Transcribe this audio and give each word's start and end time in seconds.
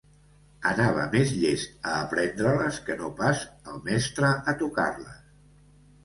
Anava 0.67 1.01
més 1.15 1.33
llest 1.41 1.75
a 1.89 1.91
aprendre-les 2.05 2.79
que 2.87 2.95
no 3.01 3.09
pas 3.19 3.41
el 3.73 3.77
mestre 3.89 4.31
a 4.53 4.55
tocar-les 4.63 5.21